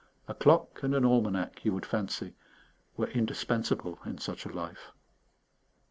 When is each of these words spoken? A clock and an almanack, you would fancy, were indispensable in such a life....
A 0.27 0.33
clock 0.33 0.81
and 0.81 0.95
an 0.95 1.05
almanack, 1.05 1.63
you 1.63 1.73
would 1.73 1.85
fancy, 1.85 2.33
were 2.97 3.11
indispensable 3.11 3.99
in 4.03 4.17
such 4.17 4.47
a 4.47 4.51
life.... 4.51 4.91